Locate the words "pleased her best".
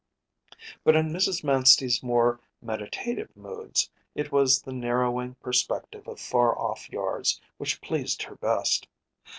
7.81-8.87